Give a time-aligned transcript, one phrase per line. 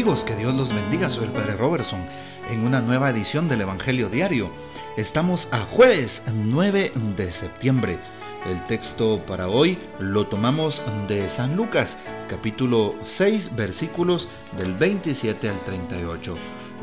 [0.00, 2.00] Amigos, que Dios los bendiga, soy el Padre Robertson
[2.48, 4.48] en una nueva edición del Evangelio Diario.
[4.96, 7.98] Estamos a jueves 9 de septiembre.
[8.46, 11.98] El texto para hoy lo tomamos de San Lucas,
[12.30, 16.32] capítulo 6, versículos del 27 al 38.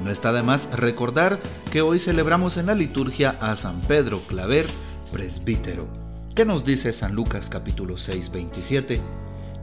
[0.04, 1.40] No está de más recordar
[1.72, 4.68] que hoy celebramos en la liturgia a San Pedro Claver,
[5.12, 5.88] presbítero.
[6.36, 9.02] ¿Qué nos dice San Lucas capítulo 6, 27?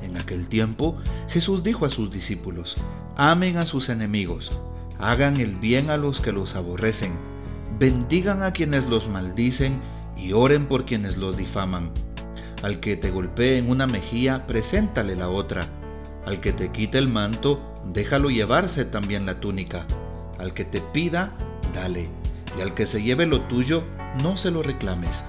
[0.04, 0.96] En aquel tiempo
[1.28, 2.76] Jesús dijo a sus discípulos,
[3.16, 4.52] amen a sus enemigos,
[4.98, 7.12] hagan el bien a los que los aborrecen,
[7.78, 9.80] bendigan a quienes los maldicen
[10.16, 11.90] y oren por quienes los difaman.
[12.62, 15.66] Al que te golpee en una mejilla, preséntale la otra.
[16.24, 17.60] Al que te quite el manto,
[17.92, 19.86] déjalo llevarse también la túnica.
[20.38, 21.36] Al que te pida,
[21.74, 22.08] dale.
[22.56, 23.84] Y al que se lleve lo tuyo,
[24.22, 25.24] no se lo reclames.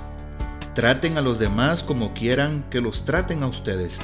[0.75, 3.99] Traten a los demás como quieran que los traten a ustedes.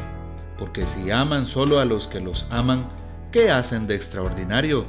[0.61, 2.87] Porque si aman solo a los que los aman,
[3.31, 4.85] ¿qué hacen de extraordinario?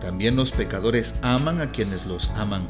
[0.00, 2.68] También los pecadores aman a quienes los aman.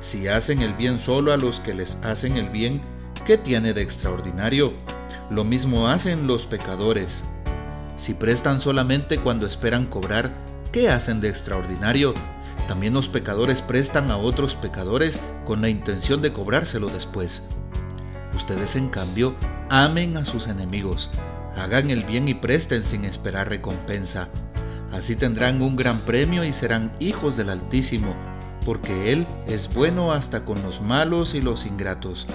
[0.00, 2.82] Si hacen el bien solo a los que les hacen el bien,
[3.24, 4.72] ¿qué tiene de extraordinario?
[5.30, 7.22] Lo mismo hacen los pecadores.
[7.94, 10.34] Si prestan solamente cuando esperan cobrar,
[10.72, 12.12] ¿qué hacen de extraordinario?
[12.66, 17.44] También los pecadores prestan a otros pecadores con la intención de cobrárselo después.
[18.34, 19.36] Ustedes en cambio
[19.70, 21.08] amen a sus enemigos,
[21.58, 24.28] hagan el bien y presten sin esperar recompensa.
[24.92, 28.14] Así tendrán un gran premio y serán hijos del Altísimo
[28.68, 32.26] porque Él es bueno hasta con los malos y los ingratos.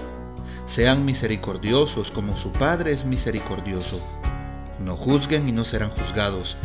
[0.65, 4.01] Sean misericordiosos como su Padre es misericordioso.
[4.83, 6.57] No juzguen y no serán juzgados.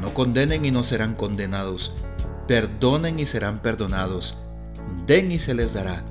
[0.00, 1.92] No condenen y no serán condenados.
[2.48, 4.36] Perdonen y serán perdonados.
[5.06, 6.04] Den y se les dará.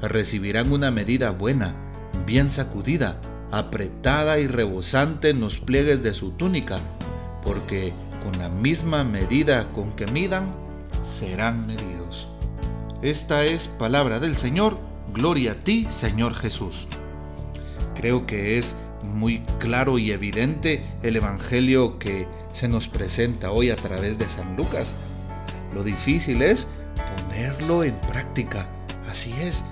[0.00, 1.76] Recibirán una medida buena,
[2.26, 3.20] bien sacudida,
[3.52, 6.78] apretada y rebosante en los pliegues de su túnica,
[7.44, 7.92] porque
[8.24, 10.52] con la misma medida con que midan,
[11.04, 12.28] serán medidos.
[13.02, 14.78] Esta es palabra del Señor,
[15.12, 16.86] gloria a ti, Señor Jesús.
[17.94, 23.76] Creo que es muy claro y evidente el Evangelio que se nos presenta hoy a
[23.76, 24.94] través de San Lucas.
[25.74, 26.68] Lo difícil es
[27.28, 28.68] ponerlo en práctica.
[29.10, 29.62] Así es.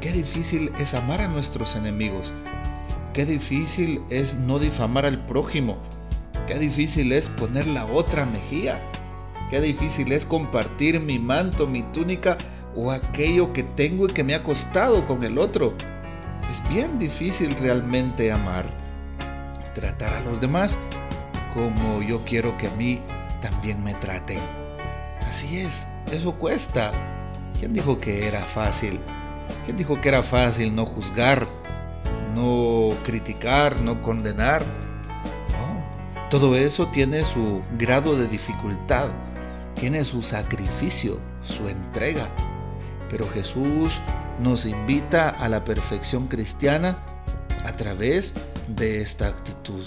[0.00, 2.32] Qué difícil es amar a nuestros enemigos.
[3.12, 5.78] Qué difícil es no difamar al prójimo.
[6.46, 8.78] Qué difícil es poner la otra mejilla.
[9.50, 12.36] Qué difícil es compartir mi manto, mi túnica
[12.76, 15.74] o aquello que tengo y que me ha costado con el otro.
[16.50, 18.66] Es bien difícil realmente amar,
[19.74, 20.78] tratar a los demás
[21.54, 23.00] como yo quiero que a mí
[23.40, 24.38] también me traten.
[25.28, 26.90] Así es, eso cuesta.
[27.58, 29.00] ¿Quién dijo que era fácil?
[29.64, 31.48] ¿Quién dijo que era fácil no juzgar,
[32.38, 34.62] no criticar, no condenar?
[36.30, 39.08] Todo eso tiene su grado de dificultad,
[39.74, 42.28] tiene su sacrificio, su entrega.
[43.08, 43.98] Pero Jesús
[44.38, 46.98] nos invita a la perfección cristiana
[47.64, 48.34] a través
[48.68, 49.84] de esta actitud.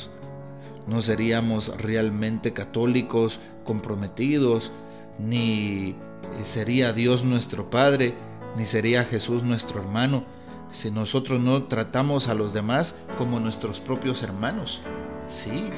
[0.87, 4.71] No seríamos realmente católicos comprometidos,
[5.19, 5.95] ni
[6.43, 8.15] sería Dios nuestro Padre,
[8.57, 10.25] ni sería Jesús nuestro hermano,
[10.71, 14.81] si nosotros no tratamos a los demás como nuestros propios hermanos.
[15.27, 15.69] Sí.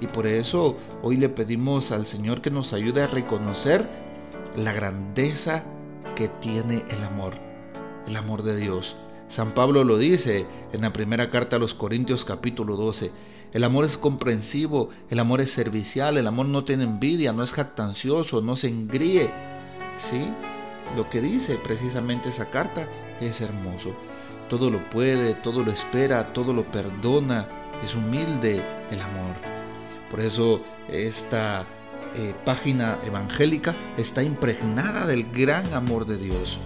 [0.00, 3.88] Y por eso hoy le pedimos al Señor que nos ayude a reconocer
[4.56, 5.64] la grandeza
[6.16, 7.34] que tiene el amor,
[8.06, 8.96] el amor de Dios.
[9.28, 13.10] San Pablo lo dice en la primera carta a los Corintios capítulo 12.
[13.52, 17.52] El amor es comprensivo, el amor es servicial, el amor no tiene envidia, no es
[17.52, 19.30] jactancioso, no se engríe.
[19.96, 20.28] ¿Sí?
[20.96, 22.86] Lo que dice precisamente esa carta
[23.20, 23.94] es hermoso.
[24.54, 27.48] Todo lo puede, todo lo espera, todo lo perdona.
[27.84, 29.34] Es humilde el amor.
[30.08, 31.66] Por eso esta
[32.14, 36.60] eh, página evangélica está impregnada del gran amor de Dios.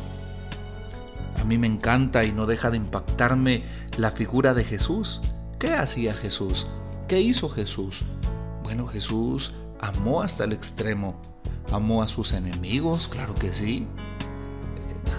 [1.40, 3.64] A mí me encanta y no deja de impactarme
[3.96, 5.22] la figura de Jesús.
[5.58, 6.66] ¿Qué hacía Jesús?
[7.08, 8.02] ¿Qué hizo Jesús?
[8.64, 11.22] Bueno, Jesús amó hasta el extremo.
[11.72, 13.86] Amó a sus enemigos, claro que sí.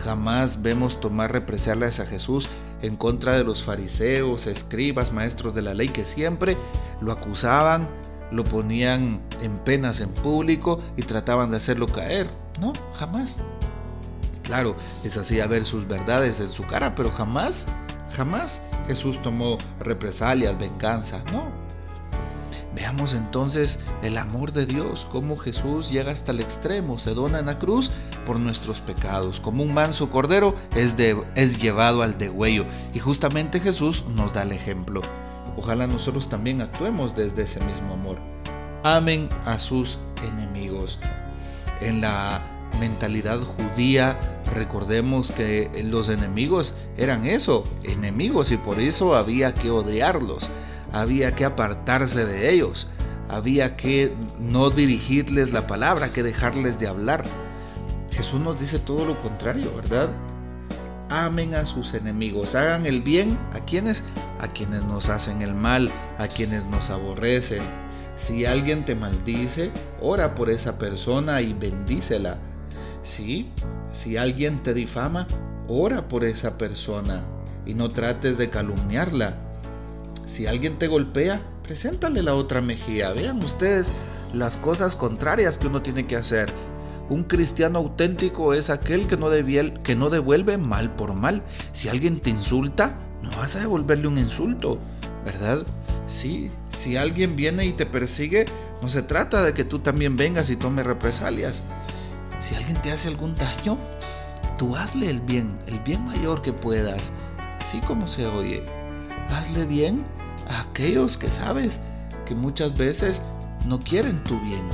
[0.03, 2.49] Jamás vemos tomar represalias a Jesús
[2.81, 6.57] en contra de los fariseos, escribas, maestros de la ley que siempre
[7.01, 7.89] lo acusaban
[8.31, 12.29] lo ponían en penas en público y trataban de hacerlo caer.
[12.59, 13.39] No, jamás.
[14.43, 17.67] Claro, les hacía ver sus verdades en su cara, pero jamás,
[18.15, 21.21] jamás Jesús tomó represalias, venganza.
[21.31, 21.58] No.
[22.75, 27.47] Veamos entonces el amor de Dios, cómo Jesús llega hasta el extremo, se dona en
[27.47, 27.89] la cruz
[28.25, 29.39] por nuestros pecados.
[29.39, 30.95] Como un manso cordero es,
[31.59, 32.65] llevado al degüello.
[32.93, 35.01] Y justamente Jesús nos da el ejemplo.
[35.57, 38.17] Ojalá nosotros también actuemos desde ese mismo amor.
[38.83, 40.99] amen a sus enemigos.
[41.81, 42.41] En la
[42.79, 44.17] mentalidad judía,
[44.53, 50.49] recordemos que los enemigos eran eso, enemigos, y por eso había que odiarlos,
[50.93, 52.87] había que apartarse de ellos,
[53.29, 57.23] había que no dirigirles la palabra, que dejarles de hablar.
[58.11, 60.11] Jesús nos dice todo lo contrario, ¿verdad?
[61.09, 64.03] Amen a sus enemigos, hagan el bien a quienes,
[64.39, 67.61] a quienes nos hacen el mal, a quienes nos aborrecen.
[68.15, 69.71] Si alguien te maldice,
[70.01, 72.37] ora por esa persona y bendícela.
[73.03, 73.49] ¿Sí?
[73.93, 75.25] Si alguien te difama,
[75.67, 77.23] ora por esa persona
[77.65, 79.48] y no trates de calumniarla.
[80.29, 83.11] Si alguien te golpea, preséntale la otra mejilla.
[83.11, 86.49] Vean ustedes las cosas contrarias que uno tiene que hacer.
[87.09, 89.29] Un cristiano auténtico es aquel que no,
[89.83, 91.41] que no devuelve mal por mal.
[91.71, 94.77] Si alguien te insulta, no vas a devolverle un insulto,
[95.25, 95.65] ¿verdad?
[96.07, 98.45] Sí, si alguien viene y te persigue,
[98.83, 101.63] no se trata de que tú también vengas y tomes represalias.
[102.39, 103.79] Si alguien te hace algún daño,
[104.59, 107.13] tú hazle el bien, el bien mayor que puedas,
[107.59, 108.63] así como se oye.
[109.29, 110.03] Hazle bien
[110.49, 111.79] a aquellos que sabes
[112.25, 113.21] que muchas veces
[113.65, 114.67] no quieren tu bien.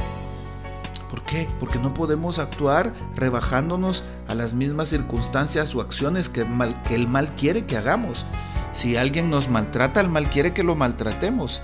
[1.10, 1.48] ¿Por qué?
[1.60, 6.46] Porque no podemos actuar rebajándonos a las mismas circunstancias o acciones que,
[6.88, 8.26] que el mal quiere que hagamos.
[8.74, 11.62] Si alguien nos maltrata, el mal quiere que lo maltratemos.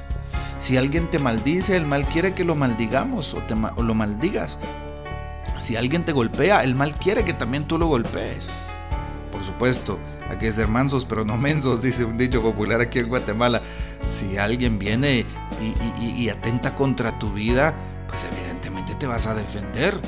[0.60, 4.60] Si alguien te maldice, el mal quiere que lo maldigamos o, te, o lo maldigas.
[5.60, 8.48] Si alguien te golpea, el mal quiere que también tú lo golpees.
[9.32, 10.00] Por supuesto,
[10.32, 13.62] hay que ser mansos pero no mensos, dice un dicho popular aquí en Guatemala.
[14.10, 15.26] Si alguien viene
[16.00, 17.74] y, atenta contra tu vida,
[18.08, 20.00] pues evidentemente te vas a defender.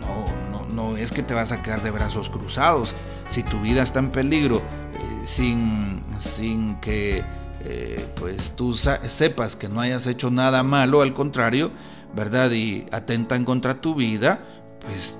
[0.00, 2.94] No, no, no es que te vas a quedar de brazos cruzados.
[3.28, 7.24] Si tu vida está en peligro, eh, sin, sin que
[7.68, 11.72] eh, pues tú sepas que no hayas hecho nada malo, al contrario,
[12.14, 12.52] ¿verdad?
[12.52, 14.40] Y atentan contra tu vida,
[14.84, 15.18] pues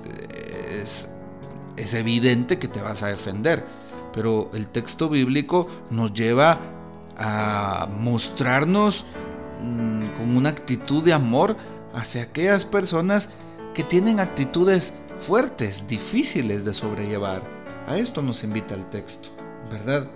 [0.81, 1.09] es,
[1.93, 3.65] evidente que te vas a defender.
[4.17, 6.59] Pero el texto bíblico nos lleva
[7.19, 9.05] a mostrarnos
[9.61, 11.55] mm, con una actitud de amor
[11.93, 13.29] hacia aquellas personas
[13.75, 17.43] que tienen actitudes fuertes, difíciles de sobrellevar.
[17.85, 19.29] A esto nos invita el texto,
[19.71, 20.09] ¿verdad?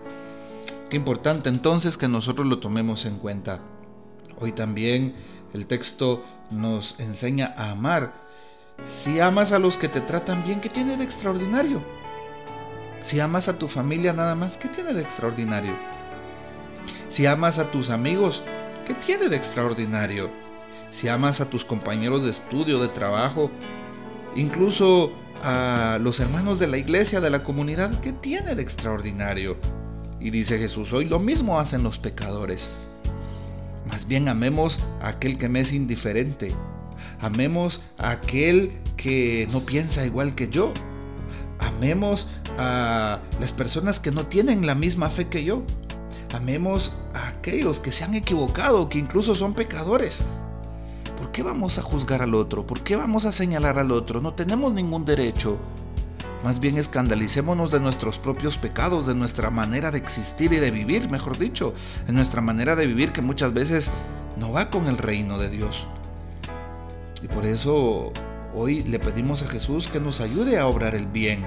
[0.89, 3.59] Qué importante entonces que nosotros lo tomemos en cuenta.
[4.39, 5.13] Hoy también
[5.53, 8.13] el texto nos enseña a amar
[8.83, 11.81] si amas a los que te tratan bien, ¿qué tiene de extraordinario?
[13.01, 15.73] Si amas a tu familia nada más, ¿qué tiene de extraordinario?
[17.09, 18.43] Si amas a tus amigos,
[18.85, 20.29] ¿qué tiene de extraordinario?
[20.91, 23.51] Si amas a tus compañeros de estudio, de trabajo,
[24.35, 25.11] incluso
[25.43, 29.57] a los hermanos de la iglesia, de la comunidad, ¿qué tiene de extraordinario?
[30.19, 32.77] Y dice Jesús, hoy lo mismo hacen los pecadores.
[33.89, 36.53] Más bien amemos a aquel que me es indiferente,
[37.21, 40.73] Amemos a aquel que no piensa igual que yo.
[41.81, 42.27] Amemos
[42.59, 45.63] a las personas que no tienen la misma fe que yo.
[46.31, 50.21] Amemos a aquellos que se han equivocado, que incluso son pecadores.
[51.17, 52.67] ¿Por qué vamos a juzgar al otro?
[52.67, 54.21] ¿Por qué vamos a señalar al otro?
[54.21, 55.57] No tenemos ningún derecho.
[56.43, 61.09] Más bien escandalicémonos de nuestros propios pecados, de nuestra manera de existir y de vivir,
[61.09, 61.73] mejor dicho,
[62.07, 63.89] en nuestra manera de vivir que muchas veces
[64.37, 65.87] no va con el reino de Dios.
[67.23, 68.13] Y por eso
[68.53, 71.43] hoy le pedimos a Jesús que nos ayude a obrar el bien.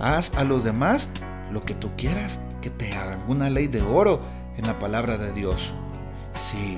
[0.00, 1.08] Haz a los demás
[1.50, 3.18] lo que tú quieras que te hagan.
[3.28, 4.20] Una ley de oro
[4.56, 5.72] en la palabra de Dios.
[6.34, 6.76] Sí.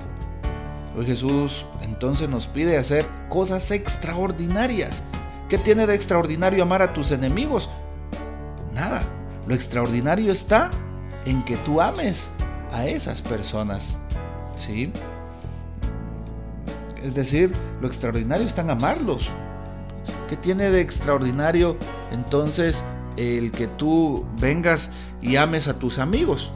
[0.96, 5.02] Hoy Jesús entonces nos pide hacer cosas extraordinarias.
[5.48, 7.70] ¿Qué tiene de extraordinario amar a tus enemigos?
[8.74, 9.02] Nada.
[9.46, 10.70] Lo extraordinario está
[11.24, 12.30] en que tú ames
[12.72, 13.94] a esas personas.
[14.56, 14.92] ¿Sí?
[17.02, 19.30] Es decir, lo extraordinario está en amarlos.
[20.28, 21.76] ¿Qué tiene de extraordinario
[22.12, 22.82] entonces
[23.16, 24.90] el que tú vengas
[25.20, 26.52] y ames a tus amigos?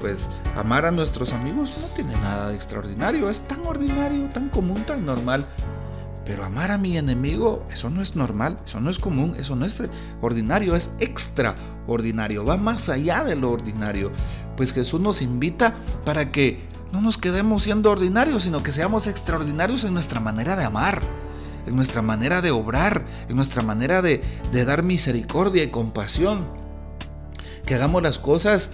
[0.00, 4.82] Pues amar a nuestros amigos no tiene nada de extraordinario, es tan ordinario, tan común,
[4.86, 5.46] tan normal.
[6.24, 9.64] Pero amar a mi enemigo, eso no es normal, eso no es común, eso no
[9.64, 9.82] es
[10.20, 14.12] ordinario, es extraordinario, va más allá de lo ordinario.
[14.54, 19.84] Pues Jesús nos invita para que no nos quedemos siendo ordinarios, sino que seamos extraordinarios
[19.84, 21.00] en nuestra manera de amar,
[21.68, 24.22] en nuestra manera de obrar, en nuestra manera de,
[24.52, 26.46] dar misericordia y compasión.
[27.64, 28.70] Que hagamos las cosas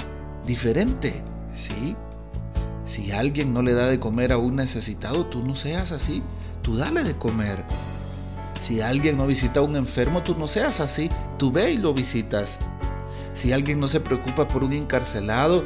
[0.46, 1.22] diferente,
[1.54, 1.96] ¿sí?
[2.86, 6.22] Si alguien no le da de comer a un necesitado, tú no seas así,
[6.62, 7.64] tú dale de comer.
[8.60, 11.92] Si alguien no visita a un enfermo, tú no seas así, tú ve y lo
[11.92, 12.58] visitas.
[13.34, 15.64] Si alguien no se preocupa por un encarcelado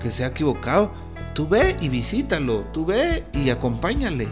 [0.00, 0.92] que se ha equivocado,
[1.34, 4.28] Tú ve y visítalo, tú ve y acompáñale.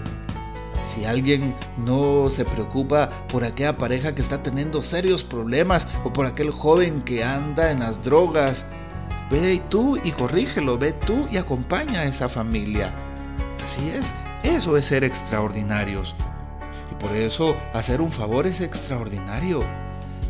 [1.01, 6.27] Si alguien no se preocupa por aquella pareja que está teniendo serios problemas o por
[6.27, 8.67] aquel joven que anda en las drogas,
[9.31, 12.93] ve tú y corrígelo, ve tú y acompaña a esa familia.
[13.65, 16.15] Así es, eso es ser extraordinarios.
[16.93, 19.61] Y por eso hacer un favor es extraordinario.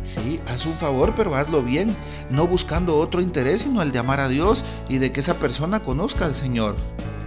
[0.05, 1.93] Sí, haz un favor, pero hazlo bien,
[2.29, 5.81] no buscando otro interés, sino el de amar a Dios y de que esa persona
[5.81, 6.77] conozca al Señor.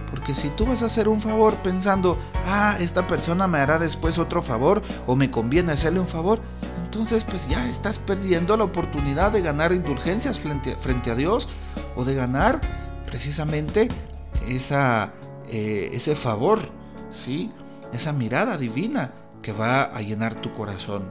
[0.09, 4.17] Porque si tú vas a hacer un favor pensando, ah, esta persona me hará después
[4.17, 6.39] otro favor o me conviene hacerle un favor,
[6.83, 11.49] entonces pues ya estás perdiendo la oportunidad de ganar indulgencias frente, a Dios
[11.95, 12.61] o de ganar
[13.05, 13.87] precisamente
[14.47, 15.13] esa,
[15.49, 16.59] eh, ese favor,
[17.11, 17.51] ¿sí?
[17.91, 21.09] esa mirada divina que va a llenar tu corazón.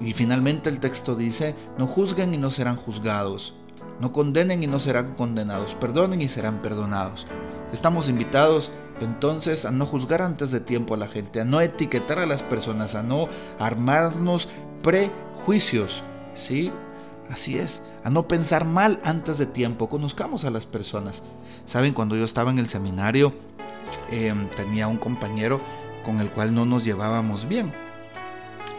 [0.00, 3.54] Y finalmente el texto dice, no juzguen y no serán juzgados,
[4.00, 7.26] no condenen y no serán condenados, perdonen y serán perdonados.
[7.72, 12.18] Estamos invitados entonces a no juzgar antes de tiempo a la gente, a no etiquetar
[12.18, 14.48] a las personas, a no armarnos
[14.82, 16.02] prejuicios,
[16.34, 16.72] ¿sí?
[17.30, 21.22] Así es, a no pensar mal antes de tiempo, conozcamos a las personas.
[21.64, 23.32] Saben, cuando yo estaba en el seminario,
[24.10, 25.58] em, tenía un compañero
[26.04, 27.72] con el cual no nos llevábamos bien.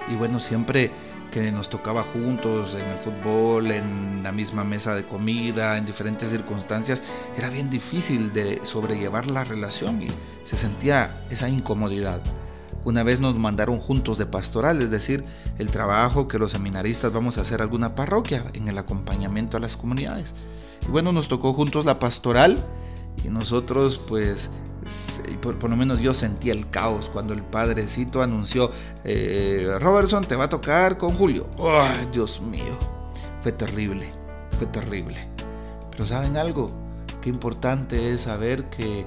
[0.10, 0.92] Y bueno, siempre
[1.32, 6.30] que nos tocaba juntos en el fútbol, en la misma mesa de comida, en diferentes
[6.30, 7.02] circunstancias,
[7.38, 10.08] era bien difícil de sobrellevar la relación y
[10.44, 12.22] se sentía esa incomodidad.
[12.84, 15.24] Una vez nos mandaron juntos de pastoral, es decir,
[15.60, 19.78] el trabajo que los seminaristas vamos a hacer alguna parroquia en el acompañamiento a las
[19.78, 20.34] comunidades.
[20.88, 22.58] Y bueno, nos tocó juntos la pastoral
[23.24, 24.50] y nosotros pues
[25.42, 28.72] por, lo menos yo sentí el caos cuando el padrecito anunció,
[29.04, 31.48] eh, Robertson te va a tocar con Julio.
[32.12, 32.78] Dios mío!
[33.42, 34.10] Fue terrible,
[34.58, 35.28] fue terrible.
[35.92, 36.72] Pero ¿saben algo?
[37.22, 39.06] Qué importante es saber que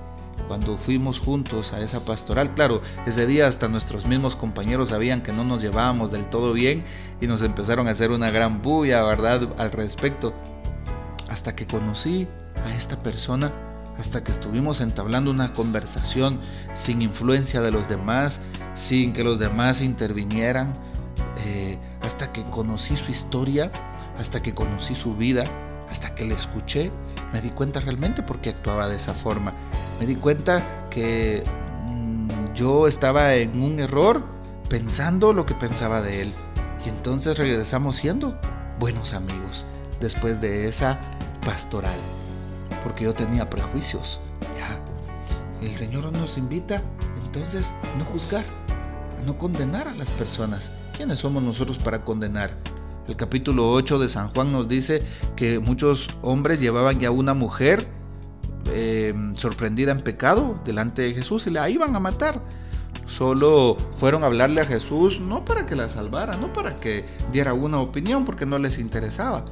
[0.49, 5.33] cuando fuimos juntos a esa pastoral, claro, ese día hasta nuestros mismos compañeros sabían que
[5.33, 6.85] no nos llevábamos del todo bien
[7.21, 10.35] y nos empezaron a hacer una gran bulla, ¿verdad?, al respecto.
[11.31, 12.29] Hasta que conocí
[12.65, 13.53] a esta persona
[13.99, 16.41] hasta que estuvimos entablando una conversación
[16.75, 18.41] sin influencia de los demás,
[18.75, 20.73] sin que los demás intervinieran,
[21.45, 23.71] eh, hasta que conocí su historia,
[24.19, 25.45] hasta que conocí su vida,
[25.91, 26.91] hasta que le escuché,
[27.33, 29.53] me di cuenta realmente por qué actuaba de esa forma.
[30.01, 30.61] Me di cuenta
[30.91, 31.43] que
[31.87, 34.25] mm, yo estaba en un error
[34.69, 36.33] pensando lo que pensaba de él.
[36.85, 38.39] Y entonces regresamos siendo
[38.79, 39.65] buenos amigos
[40.01, 41.01] después de esa
[41.47, 41.99] pastoral
[42.85, 44.21] porque yo tenía prejuicios.
[45.61, 46.83] El Señor nos invita
[47.25, 48.45] entonces a no juzgar,
[49.19, 50.71] a no condenar a las personas.
[50.95, 52.55] ¿Quiénes somos nosotros para condenar?
[53.09, 55.03] El capítulo 8 de San Juan nos dice
[55.37, 57.87] que muchos hombres llevaban ya una mujer
[58.75, 62.43] em, sorprendida en pecado delante de Jesús y la iban a matar.
[63.07, 67.55] Solo fueron a hablarle a Jesús no para que la salvara, no para que diera
[67.55, 69.45] una opinión porque no les interesaba,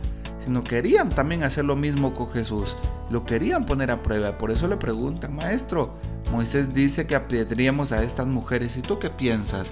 [0.44, 2.76] sino querían también hacer lo mismo con Jesús.
[3.10, 4.38] Lo querían poner a prueba.
[4.38, 5.94] Por eso le preguntan, maestro,
[6.32, 8.76] Moisés dice que apedríamos a estas mujeres.
[8.76, 9.68] ¿Y tú qué piensas?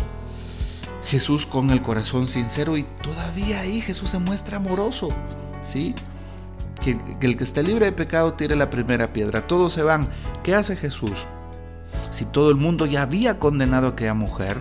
[1.07, 5.09] Jesús con el corazón sincero y todavía ahí Jesús se muestra amoroso.
[5.63, 5.95] ¿Sí?
[6.85, 9.47] Que, que el que esté libre de pecado tire la primera piedra.
[9.47, 10.09] Todos se van.
[10.43, 11.27] ¿Qué hace Jesús?
[12.11, 14.61] Si todo el mundo ya había condenado a aquella mujer,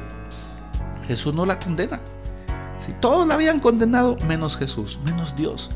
[1.08, 2.00] Jesús no la condena.
[2.86, 5.70] Si todos la habían condenado, menos Jesús, menos Dios.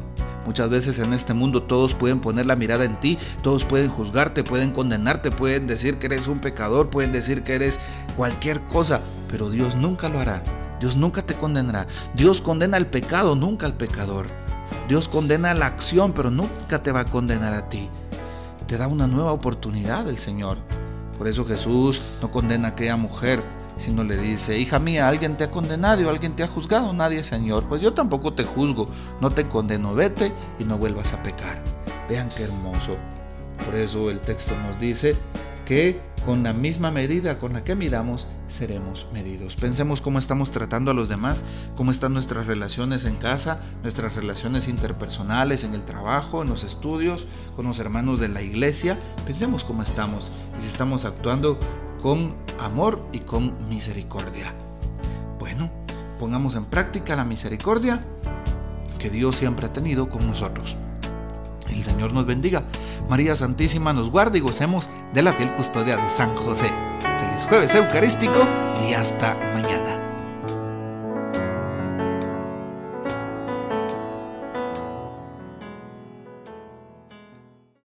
[0.46, 4.44] Muchas veces en este mundo todos pueden poner la mirada en ti, todos pueden juzgarte,
[4.44, 7.80] pueden condenarte, pueden decir que eres un pecador, pueden decir que eres
[8.18, 10.44] cualquier cosa, pero Dios nunca lo hará.
[10.80, 11.88] Dios nunca te condenará.
[12.14, 14.28] Dios condena al pecado, nunca al pecador.
[14.90, 17.90] Dios condena la acción, pero nunca te va a condenar a ti.
[18.68, 20.58] Te da una nueva oportunidad el Señor.
[21.18, 23.42] Por eso Jesús no condena a aquella mujer
[23.92, 27.65] no le dice, hija mía, alguien te ha condenado, alguien te ha juzgado, nadie, Señor.
[27.68, 28.86] Pues yo tampoco te juzgo,
[29.22, 31.62] no te condeno, vete y no vuelvas a pecar.
[32.10, 32.98] Vean qué hermoso.
[33.65, 35.15] Por eso el texto nos dice
[35.65, 39.56] que con la misma medida con la que midamos, seremos medidos.
[39.56, 41.44] Pensemos cómo estamos tratando a los demás,
[41.75, 47.27] cómo están nuestras relaciones en casa, nuestras relaciones interpersonales, en el trabajo, en los estudios,
[47.56, 48.98] con los hermanos de la iglesia.
[49.25, 51.58] Pensemos cómo estamos y si estamos actuando
[52.03, 54.53] con amor y con misericordia.
[55.39, 55.72] Bueno,
[56.19, 58.01] pongamos en práctica la misericordia
[59.00, 60.75] que Dios siempre ha tenido con nosotros.
[61.69, 62.63] El Señor nos bendiga.
[63.10, 66.69] María Santísima nos guarde y gocemos de la fiel custodia de San José.
[67.00, 68.45] Feliz jueves eucarístico
[68.88, 69.73] y hasta mañana.